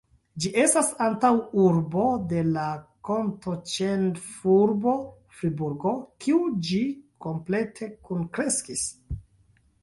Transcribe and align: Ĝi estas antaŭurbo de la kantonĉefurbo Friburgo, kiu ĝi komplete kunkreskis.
Ĝi 0.43 0.49
estas 0.59 0.87
antaŭurbo 1.07 2.05
de 2.31 2.41
la 2.55 2.63
kantonĉefurbo 3.09 4.95
Friburgo, 5.41 5.93
kiu 6.27 6.41
ĝi 6.71 6.81
komplete 7.27 7.93
kunkreskis. 8.11 8.89